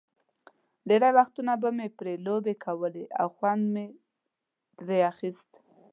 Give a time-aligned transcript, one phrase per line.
[0.87, 3.85] ډېری وختونه به مې پرې لوبې کولې او خوند مې
[4.77, 5.49] ترې اخیست.